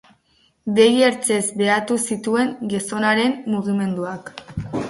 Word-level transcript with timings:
Begi 0.79 1.03
ertzez 1.07 1.43
behatu 1.59 1.99
zituen 2.07 2.51
gizonaren 2.73 3.39
mugimenduak. 3.55 4.35